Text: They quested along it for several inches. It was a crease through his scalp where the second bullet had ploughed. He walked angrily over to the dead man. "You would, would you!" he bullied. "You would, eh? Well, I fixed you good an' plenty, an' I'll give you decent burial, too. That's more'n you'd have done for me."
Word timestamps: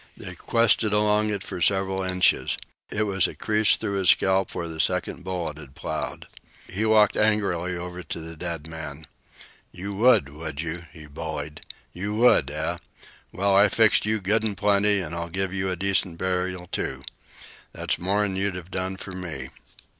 They 0.17 0.33
quested 0.33 0.93
along 0.93 1.29
it 1.29 1.43
for 1.43 1.61
several 1.61 2.01
inches. 2.01 2.57
It 2.89 3.03
was 3.03 3.27
a 3.27 3.35
crease 3.35 3.75
through 3.75 3.99
his 3.99 4.09
scalp 4.09 4.55
where 4.55 4.67
the 4.67 4.79
second 4.79 5.23
bullet 5.23 5.59
had 5.59 5.75
ploughed. 5.75 6.25
He 6.67 6.85
walked 6.87 7.15
angrily 7.15 7.77
over 7.77 8.01
to 8.01 8.19
the 8.19 8.35
dead 8.35 8.65
man. 8.65 9.05
"You 9.71 9.93
would, 9.93 10.29
would 10.29 10.59
you!" 10.59 10.85
he 10.91 11.05
bullied. 11.05 11.61
"You 11.93 12.15
would, 12.15 12.49
eh? 12.49 12.77
Well, 13.31 13.55
I 13.55 13.69
fixed 13.69 14.07
you 14.07 14.19
good 14.19 14.43
an' 14.43 14.55
plenty, 14.55 14.99
an' 15.03 15.13
I'll 15.13 15.29
give 15.29 15.53
you 15.53 15.75
decent 15.75 16.17
burial, 16.17 16.65
too. 16.65 17.03
That's 17.71 17.99
more'n 17.99 18.35
you'd 18.35 18.55
have 18.55 18.71
done 18.71 18.97
for 18.97 19.11
me." 19.11 19.49